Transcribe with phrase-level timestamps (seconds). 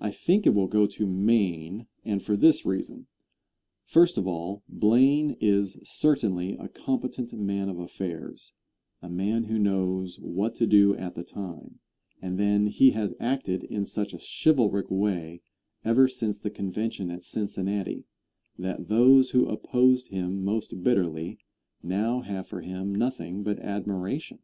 [0.00, 3.08] I think it will go to Maine, and for this reason:
[3.84, 8.54] First of all, Blaine is certainly a competent man of affairs,
[9.02, 11.78] a man who knows what to do at the time;
[12.22, 15.42] and then he has acted in such a chivalric way
[15.84, 18.04] ever since the convention at Cincinnati,
[18.58, 21.36] that those who opposed him most bitterly,
[21.82, 24.38] now have for him nothing but admiration.